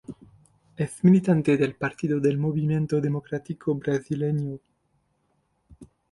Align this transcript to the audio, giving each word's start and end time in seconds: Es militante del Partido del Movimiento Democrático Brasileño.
Es 0.77 1.03
militante 1.03 1.57
del 1.57 1.75
Partido 1.75 2.19
del 2.19 2.39
Movimiento 2.39 2.99
Democrático 2.99 3.75
Brasileño. 3.75 4.57